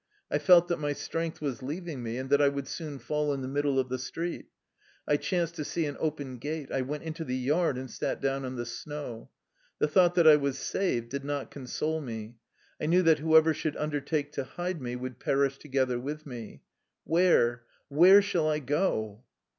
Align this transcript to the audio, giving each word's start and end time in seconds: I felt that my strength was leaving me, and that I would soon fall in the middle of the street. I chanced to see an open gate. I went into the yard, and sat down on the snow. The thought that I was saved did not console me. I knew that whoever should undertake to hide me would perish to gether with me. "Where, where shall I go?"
I 0.31 0.39
felt 0.39 0.67
that 0.69 0.79
my 0.79 0.93
strength 0.93 1.41
was 1.41 1.61
leaving 1.61 2.01
me, 2.01 2.17
and 2.17 2.31
that 2.31 2.41
I 2.41 2.47
would 2.49 2.67
soon 2.67 2.97
fall 2.97 3.31
in 3.35 3.43
the 3.43 3.47
middle 3.47 3.77
of 3.77 3.87
the 3.89 3.99
street. 3.99 4.47
I 5.07 5.15
chanced 5.15 5.53
to 5.57 5.63
see 5.63 5.85
an 5.85 5.95
open 5.99 6.39
gate. 6.39 6.71
I 6.71 6.81
went 6.81 7.03
into 7.03 7.23
the 7.23 7.35
yard, 7.35 7.77
and 7.77 7.87
sat 7.87 8.19
down 8.19 8.43
on 8.43 8.55
the 8.55 8.65
snow. 8.65 9.29
The 9.77 9.87
thought 9.87 10.15
that 10.15 10.25
I 10.27 10.37
was 10.37 10.57
saved 10.57 11.09
did 11.09 11.23
not 11.23 11.51
console 11.51 12.01
me. 12.01 12.37
I 12.81 12.87
knew 12.87 13.03
that 13.03 13.19
whoever 13.19 13.53
should 13.53 13.77
undertake 13.77 14.31
to 14.31 14.43
hide 14.43 14.81
me 14.81 14.95
would 14.95 15.19
perish 15.19 15.59
to 15.59 15.67
gether 15.67 15.99
with 15.99 16.25
me. 16.25 16.63
"Where, 17.03 17.65
where 17.89 18.23
shall 18.23 18.49
I 18.49 18.57
go?" 18.57 19.21